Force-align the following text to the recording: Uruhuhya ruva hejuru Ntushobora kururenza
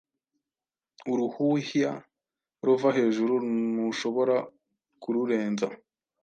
Uruhuhya 1.11 1.91
ruva 2.65 2.89
hejuru 2.97 3.33
Ntushobora 3.73 4.35
kururenza 5.01 5.67